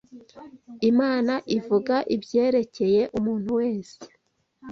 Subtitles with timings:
[0.89, 3.99] Imana ivuga ibyerekeye umuntu wese